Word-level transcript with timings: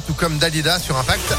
Tout 0.00 0.14
comme 0.14 0.36
Dalida 0.38 0.78
sur 0.78 0.96
Impact. 0.98 1.34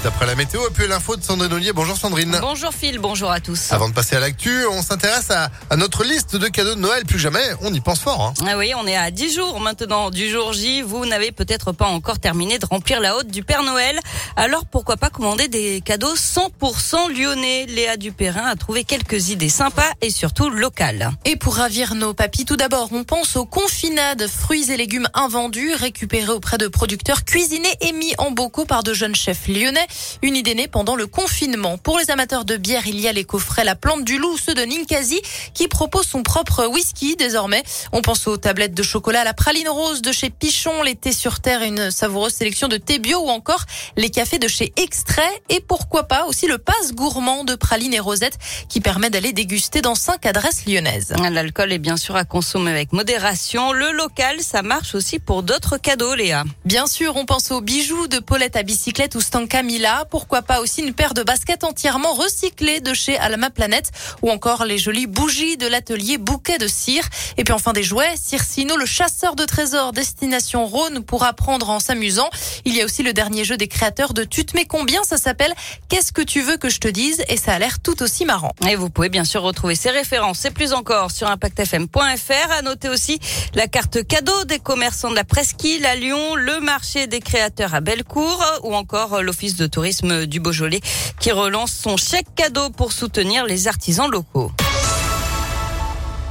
Juste 0.00 0.14
après 0.14 0.24
la 0.24 0.34
météo 0.34 0.66
et 0.66 0.70
puis 0.72 0.88
l'info 0.88 1.14
de 1.16 1.22
Sandrine 1.22 1.52
Ollier. 1.52 1.74
Bonjour 1.74 1.94
Sandrine. 1.94 2.38
Bonjour 2.40 2.72
Phil, 2.72 2.98
bonjour 2.98 3.30
à 3.30 3.38
tous. 3.38 3.70
Avant 3.70 3.86
de 3.86 3.92
passer 3.92 4.16
à 4.16 4.20
l'actu, 4.20 4.64
on 4.72 4.80
s'intéresse 4.80 5.30
à, 5.30 5.50
à, 5.68 5.76
notre 5.76 6.04
liste 6.04 6.36
de 6.36 6.48
cadeaux 6.48 6.74
de 6.74 6.80
Noël. 6.80 7.04
Plus 7.04 7.18
jamais, 7.18 7.44
on 7.60 7.74
y 7.74 7.80
pense 7.80 8.00
fort. 8.00 8.22
Hein. 8.22 8.46
Ah 8.48 8.56
oui, 8.56 8.72
on 8.78 8.86
est 8.86 8.96
à 8.96 9.10
10 9.10 9.34
jours 9.34 9.60
maintenant 9.60 10.08
du 10.08 10.30
jour 10.30 10.54
J. 10.54 10.80
Vous 10.80 11.04
n'avez 11.04 11.32
peut-être 11.32 11.72
pas 11.72 11.84
encore 11.84 12.18
terminé 12.18 12.58
de 12.58 12.64
remplir 12.64 12.98
la 13.00 13.14
haute 13.14 13.26
du 13.26 13.42
Père 13.42 13.62
Noël. 13.62 14.00
Alors 14.36 14.64
pourquoi 14.64 14.96
pas 14.96 15.10
commander 15.10 15.48
des 15.48 15.82
cadeaux 15.82 16.14
100% 16.14 17.14
lyonnais? 17.14 17.66
Léa 17.66 17.98
Dupérin 17.98 18.46
a 18.46 18.56
trouvé 18.56 18.84
quelques 18.84 19.28
idées 19.28 19.50
sympas 19.50 19.90
et 20.00 20.08
surtout 20.08 20.48
locales. 20.48 21.10
Et 21.26 21.36
pour 21.36 21.56
ravir 21.56 21.94
nos 21.94 22.14
papis, 22.14 22.46
tout 22.46 22.56
d'abord, 22.56 22.88
on 22.92 23.04
pense 23.04 23.36
aux 23.36 23.44
confinades, 23.44 24.26
fruits 24.28 24.70
et 24.70 24.78
légumes 24.78 25.08
invendus, 25.12 25.74
récupérés 25.74 26.32
auprès 26.32 26.56
de 26.56 26.68
producteurs, 26.68 27.26
cuisinés 27.26 27.76
et 27.82 27.92
mis 27.92 28.14
en 28.16 28.30
bocaux 28.30 28.64
par 28.64 28.82
de 28.82 28.94
jeunes 28.94 29.14
chefs 29.14 29.46
lyonnais. 29.46 29.88
Une 30.22 30.36
idée 30.36 30.54
née 30.54 30.68
pendant 30.68 30.96
le 30.96 31.06
confinement. 31.06 31.78
Pour 31.78 31.98
les 31.98 32.10
amateurs 32.10 32.44
de 32.44 32.56
bière, 32.56 32.86
il 32.86 33.00
y 33.00 33.08
a 33.08 33.12
les 33.12 33.24
coffrets 33.24 33.64
La 33.64 33.74
Plante 33.74 34.04
du 34.04 34.18
Loup, 34.18 34.36
ceux 34.38 34.54
de 34.54 34.62
Ninkasi, 34.62 35.20
qui 35.54 35.68
propose 35.68 36.06
son 36.06 36.22
propre 36.22 36.66
whisky 36.66 37.16
désormais. 37.16 37.62
On 37.92 38.02
pense 38.02 38.26
aux 38.26 38.36
tablettes 38.36 38.74
de 38.74 38.82
chocolat, 38.82 39.24
la 39.24 39.34
praline 39.34 39.68
rose 39.68 40.02
de 40.02 40.12
chez 40.12 40.30
Pichon, 40.30 40.82
les 40.82 40.94
thés 40.94 41.12
sur 41.12 41.40
terre, 41.40 41.62
une 41.62 41.90
savoureuse 41.90 42.32
sélection 42.32 42.68
de 42.68 42.76
thé 42.76 42.98
bio 42.98 43.20
ou 43.20 43.28
encore 43.28 43.64
les 43.96 44.10
cafés 44.10 44.38
de 44.38 44.48
chez 44.48 44.72
Extrait 44.76 45.42
et 45.48 45.60
pourquoi 45.60 46.04
pas 46.04 46.24
aussi 46.26 46.46
le 46.46 46.58
passe 46.58 46.92
gourmand 46.92 47.44
de 47.44 47.54
praline 47.54 47.94
et 47.94 48.00
rosette 48.00 48.38
qui 48.68 48.80
permet 48.80 49.10
d'aller 49.10 49.32
déguster 49.32 49.82
dans 49.82 49.94
cinq 49.94 50.26
adresses 50.26 50.66
lyonnaises. 50.66 51.12
L'alcool 51.30 51.72
est 51.72 51.78
bien 51.78 51.96
sûr 51.96 52.16
à 52.16 52.24
consommer 52.24 52.70
avec 52.70 52.92
modération. 52.92 53.72
Le 53.72 53.92
local, 53.92 54.40
ça 54.40 54.62
marche 54.62 54.94
aussi 54.94 55.18
pour 55.18 55.42
d'autres 55.42 55.76
cadeaux, 55.76 56.14
Léa. 56.14 56.44
Bien 56.64 56.86
sûr, 56.86 57.16
on 57.16 57.26
pense 57.26 57.50
aux 57.50 57.60
bijoux 57.60 58.06
de 58.06 58.18
Paulette 58.18 58.56
à 58.56 58.62
bicyclette 58.62 59.14
ou 59.14 59.20
Stank 59.20 59.54
Camilla. 59.80 60.04
Pourquoi 60.10 60.42
pas 60.42 60.60
aussi 60.60 60.82
une 60.82 60.92
paire 60.92 61.14
de 61.14 61.22
baskets 61.22 61.64
entièrement 61.64 62.12
recyclées 62.12 62.80
de 62.80 62.92
chez 62.92 63.16
Alma 63.16 63.50
Planète 63.50 63.90
ou 64.20 64.30
encore 64.30 64.64
les 64.64 64.78
jolies 64.78 65.06
bougies 65.06 65.56
de 65.56 65.66
l'atelier 65.66 66.18
Bouquet 66.18 66.58
de 66.58 66.68
Cire. 66.68 67.08
Et 67.38 67.44
puis 67.44 67.54
enfin 67.54 67.72
des 67.72 67.82
jouets. 67.82 68.14
Circino, 68.22 68.76
le 68.76 68.84
chasseur 68.84 69.36
de 69.36 69.44
trésors 69.44 69.92
destination 69.92 70.66
Rhône 70.66 71.02
pour 71.02 71.24
apprendre 71.24 71.70
en 71.70 71.80
s'amusant. 71.80 72.28
Il 72.64 72.76
y 72.76 72.82
a 72.82 72.84
aussi 72.84 73.02
le 73.02 73.12
dernier 73.12 73.44
jeu 73.44 73.56
des 73.56 73.68
créateurs 73.68 74.12
de 74.12 74.24
Tu 74.24 74.44
te 74.44 74.56
mets 74.56 74.66
combien? 74.66 75.02
Ça 75.02 75.16
s'appelle 75.16 75.54
Qu'est-ce 75.88 76.12
que 76.12 76.22
tu 76.22 76.42
veux 76.42 76.56
que 76.56 76.68
je 76.68 76.78
te 76.78 76.88
dise? 76.88 77.22
Et 77.28 77.36
ça 77.36 77.54
a 77.54 77.58
l'air 77.58 77.80
tout 77.80 78.02
aussi 78.02 78.24
marrant. 78.26 78.52
Et 78.68 78.76
vous 78.76 78.90
pouvez 78.90 79.08
bien 79.08 79.24
sûr 79.24 79.42
retrouver 79.42 79.76
ces 79.76 79.90
références 79.90 80.44
et 80.44 80.50
plus 80.50 80.74
encore 80.74 81.10
sur 81.10 81.28
impactfm.fr. 81.28 82.52
À 82.52 82.62
noter 82.62 82.88
aussi 82.88 83.18
la 83.54 83.66
carte 83.66 84.06
cadeau 84.06 84.44
des 84.44 84.58
commerçants 84.58 85.10
de 85.10 85.16
la 85.16 85.24
Presqu'île 85.24 85.86
à 85.86 85.94
Lyon, 85.94 86.34
le 86.34 86.60
marché 86.60 87.06
des 87.06 87.20
créateurs 87.20 87.74
à 87.74 87.80
Bellecour 87.80 88.44
ou 88.62 88.74
encore 88.74 89.22
l'office 89.22 89.56
de 89.56 89.69
tourisme 89.70 90.26
du 90.26 90.40
Beaujolais 90.40 90.80
qui 91.18 91.32
relance 91.32 91.72
son 91.72 91.96
chèque 91.96 92.34
cadeau 92.36 92.70
pour 92.70 92.92
soutenir 92.92 93.46
les 93.46 93.68
artisans 93.68 94.10
locaux. 94.10 94.52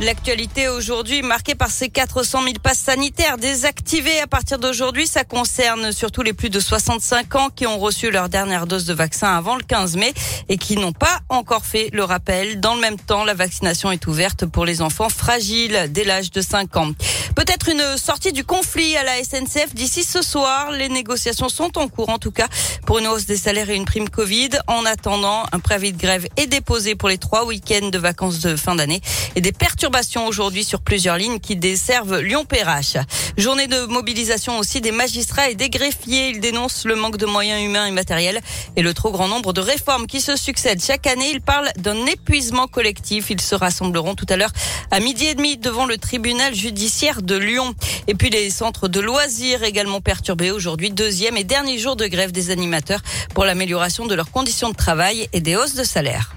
L'actualité 0.02 0.70
aujourd'hui 0.70 1.22
marquée 1.22 1.56
par 1.56 1.70
ces 1.70 1.90
400 1.90 2.44
000 2.44 2.54
passes 2.64 2.80
sanitaires 2.80 3.38
désactivées 3.38 4.22
à 4.22 4.28
partir 4.28 4.58
d'aujourd'hui. 4.58 5.06
Ça 5.08 5.26
concerne 5.26 5.92
surtout 5.92 6.22
les 6.22 6.32
plus 6.32 6.50
de 6.50 6.62
65 6.62 7.36
ans 7.36 7.50
qui 7.54 7.68
ont 7.68 7.78
reçu 7.78 8.10
leur 8.10 8.30
dernière 8.30 8.66
dose 8.66 8.86
de 8.86 8.94
vaccin 8.94 9.36
avant 9.36 9.58
le 9.58 9.64
15 9.64 9.98
mai 9.98 10.14
et 10.48 10.58
qui 10.58 10.78
n'ont 10.78 10.94
pas 10.94 11.20
encore 11.28 11.66
fait 11.66 11.90
le 11.92 12.06
rappel. 12.06 12.62
Dans 12.62 12.76
le 12.76 12.80
même 12.80 12.98
temps, 12.98 13.26
la 13.26 13.34
vaccination 13.34 13.92
est 13.92 14.08
ouverte 14.08 14.46
pour 14.46 14.64
les 14.64 14.82
enfants 14.82 15.10
fragiles 15.10 15.88
dès 15.90 16.06
l'âge 16.06 16.32
de 16.32 16.40
5 16.40 16.78
ans. 16.78 16.94
Peut-être 17.36 17.68
une 17.68 17.98
sortie 17.98 18.32
du 18.32 18.46
conflit 18.46 18.96
à 18.96 19.04
la 19.04 19.22
SNCF 19.22 19.74
d'ici 19.74 20.06
ce 20.06 20.22
soir. 20.22 20.72
Les 20.72 20.88
négociations 20.88 21.50
sont 21.50 21.78
en 21.78 21.90
cours, 21.90 22.10
en 22.10 22.20
tout 22.20 22.32
cas, 22.32 22.48
pour 22.86 23.00
une 23.00 23.08
hausse 23.08 23.26
des 23.26 23.38
salaires 23.38 23.70
et 23.70 23.76
une 23.76 23.86
prime 23.86 24.10
Covid. 24.10 24.50
En 24.68 24.86
attendant, 24.86 25.44
un 25.52 25.60
préavis 25.60 25.92
de 25.92 25.98
grève 25.98 26.26
est 26.38 26.48
déposé 26.48 26.96
pour 26.96 27.10
les 27.10 27.18
trois 27.18 27.46
week-ends 27.46 27.90
de 27.90 27.98
vacances 27.98 28.40
de 28.40 28.56
fin 28.56 28.76
d'année 28.76 29.02
et 29.36 29.42
des 29.42 29.52
perturbations 29.90 30.28
aujourd'hui 30.28 30.64
sur 30.64 30.82
plusieurs 30.82 31.18
lignes 31.18 31.40
qui 31.40 31.56
desservent 31.56 32.20
Lyon-Perrache. 32.20 32.98
Journée 33.38 33.66
de 33.66 33.88
mobilisation 33.88 34.60
aussi 34.60 34.82
des 34.82 34.92
magistrats 34.92 35.50
et 35.50 35.56
des 35.56 35.72
greffiers. 35.72 36.30
Ils 36.30 36.40
dénoncent 36.40 36.86
le 36.86 36.96
manque 36.96 37.18
de 37.18 37.26
moyens 37.26 37.64
humains 37.64 37.88
et 37.88 37.92
matériels 37.92 38.40
et 38.76 38.84
le 38.84 38.94
trop 38.94 39.12
grand 39.12 39.28
nombre 39.28 39.52
de 39.52 39.62
réformes 39.62 40.06
qui 40.06 40.22
se 40.22 40.36
succèdent 40.36 40.84
chaque 40.84 41.08
année. 41.08 41.32
Ils 41.32 41.42
parlent 41.42 41.72
d'un 41.78 42.06
épuisement 42.06 42.68
collectif. 42.68 43.32
Ils 43.32 43.42
se 43.42 43.56
rassembleront 43.56 44.14
tout 44.14 44.28
à 44.30 44.36
l'heure 44.36 44.52
à 44.92 45.00
midi 45.00 45.26
et 45.26 45.34
demi 45.34 45.58
devant 45.58 45.88
le 45.88 45.98
tribunal 45.98 46.54
judiciaire 46.54 47.24
de 47.24 47.36
Lyon. 47.36 47.74
Et 48.08 48.14
puis 48.14 48.30
les 48.30 48.52
centres 48.52 48.88
de 48.88 49.00
loisirs 49.00 49.64
également 49.64 50.02
perturbés 50.02 50.52
aujourd'hui. 50.52 50.92
Deuxième 50.92 51.36
et 51.36 51.44
dernier 51.44 51.80
jour 51.80 51.96
de 51.96 52.06
grève 52.06 52.32
des 52.32 52.52
animateurs 52.52 53.02
pour 53.34 53.44
l'amélioration 53.44 54.06
de 54.06 54.14
leurs 54.14 54.30
conditions 54.30 54.70
de 54.70 54.76
travail 54.76 55.28
et 55.34 55.42
des 55.42 55.56
hausses 55.56 55.76
de 55.76 55.84
salaire. 55.84 56.36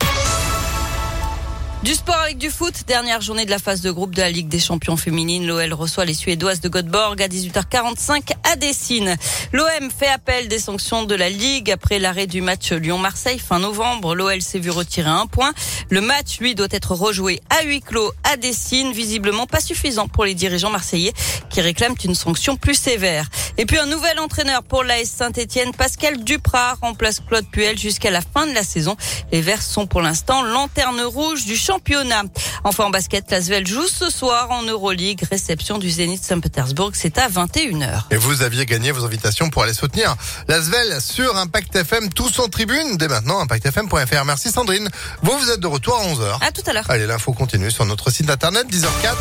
Du 1.84 1.94
sport 1.94 2.14
avec 2.14 2.38
du 2.38 2.48
foot. 2.48 2.74
Dernière 2.86 3.20
journée 3.20 3.44
de 3.44 3.50
la 3.50 3.58
phase 3.58 3.80
de 3.80 3.90
groupe 3.90 4.14
de 4.14 4.20
la 4.20 4.30
Ligue 4.30 4.46
des 4.46 4.60
champions 4.60 4.96
féminines. 4.96 5.44
L'OL 5.44 5.72
reçoit 5.72 6.04
les 6.04 6.14
Suédoises 6.14 6.60
de 6.60 6.68
Göteborg 6.68 7.20
à 7.20 7.26
18h45 7.26 8.34
à 8.44 8.54
Dessine. 8.54 9.16
L'OM 9.52 9.90
fait 9.90 10.06
appel 10.06 10.46
des 10.46 10.60
sanctions 10.60 11.02
de 11.02 11.16
la 11.16 11.28
Ligue 11.28 11.72
après 11.72 11.98
l'arrêt 11.98 12.28
du 12.28 12.40
match 12.40 12.70
Lyon-Marseille 12.70 13.40
fin 13.40 13.58
novembre. 13.58 14.14
L'OL 14.14 14.40
s'est 14.42 14.60
vu 14.60 14.70
retirer 14.70 15.10
un 15.10 15.26
point. 15.26 15.52
Le 15.90 16.00
match, 16.00 16.38
lui, 16.38 16.54
doit 16.54 16.68
être 16.70 16.94
rejoué 16.94 17.40
à 17.50 17.64
huis 17.64 17.80
clos 17.80 18.12
à 18.22 18.36
Dessine. 18.36 18.92
Visiblement 18.92 19.48
pas 19.48 19.60
suffisant 19.60 20.06
pour 20.06 20.24
les 20.24 20.34
dirigeants 20.34 20.70
marseillais 20.70 21.12
qui 21.50 21.60
réclament 21.60 21.96
une 22.04 22.14
sanction 22.14 22.54
plus 22.54 22.76
sévère. 22.76 23.26
Et 23.58 23.66
puis 23.66 23.78
un 23.78 23.86
nouvel 23.86 24.20
entraîneur 24.20 24.62
pour 24.62 24.84
l'AS 24.84 25.06
Saint-Etienne, 25.06 25.72
Pascal 25.72 26.22
Duprat, 26.22 26.76
remplace 26.80 27.18
Claude 27.18 27.46
Puel 27.50 27.76
jusqu'à 27.76 28.12
la 28.12 28.20
fin 28.20 28.46
de 28.46 28.54
la 28.54 28.62
saison. 28.62 28.96
Les 29.32 29.40
Verts 29.40 29.62
sont 29.62 29.88
pour 29.88 30.00
l'instant 30.00 30.42
lanterne 30.42 31.00
rouge 31.00 31.44
du 31.44 31.56
champ 31.56 31.71
championnat. 31.72 32.24
Enfin 32.64 32.84
en 32.84 32.90
basket, 32.90 33.30
Lasvel 33.30 33.66
joue 33.66 33.86
ce 33.86 34.10
soir 34.10 34.50
en 34.50 34.62
Euroleague. 34.62 35.24
Réception 35.30 35.78
du 35.78 35.90
Zénith 35.90 36.22
Saint-Pétersbourg, 36.22 36.90
c'est 36.94 37.16
à 37.18 37.28
21h. 37.28 38.04
Et 38.10 38.16
vous 38.16 38.42
aviez 38.42 38.66
gagné 38.66 38.90
vos 38.92 39.04
invitations 39.04 39.48
pour 39.48 39.62
aller 39.62 39.72
soutenir 39.72 40.14
Lasvel 40.48 41.00
sur 41.00 41.36
Impact 41.36 41.74
FM, 41.76 42.12
tous 42.12 42.38
en 42.40 42.48
tribune, 42.48 42.96
dès 42.98 43.08
maintenant, 43.08 43.40
impactfm.fr. 43.40 44.24
Merci 44.26 44.50
Sandrine. 44.50 44.88
Vous, 45.22 45.36
vous 45.38 45.50
êtes 45.50 45.60
de 45.60 45.66
retour 45.66 45.96
à 45.96 46.04
11h. 46.04 46.46
À 46.46 46.52
tout 46.52 46.62
à 46.66 46.72
l'heure. 46.74 46.90
Allez, 46.90 47.06
l'info 47.06 47.32
continue 47.32 47.70
sur 47.70 47.86
notre 47.86 48.10
site 48.10 48.28
internet, 48.28 48.66
10h04. 48.70 49.14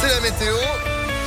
C'est 0.00 0.08
la 0.08 0.20
météo. 0.20 0.91